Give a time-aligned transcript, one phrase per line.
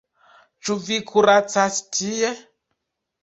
[0.67, 2.31] Ĉu vi kuracas tie?